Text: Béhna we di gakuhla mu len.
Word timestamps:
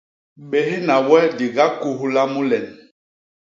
Béhna 0.49 0.95
we 1.09 1.19
di 1.37 1.47
gakuhla 1.55 2.23
mu 2.33 2.41
len. 2.49 2.67